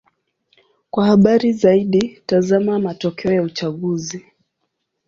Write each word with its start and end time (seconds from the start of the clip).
Kwa 0.91 1.05
habari 1.05 1.53
zaidi: 1.53 2.21
tazama 2.25 2.79
matokeo 2.79 3.31
ya 3.31 3.41
uchaguzi. 3.41 4.25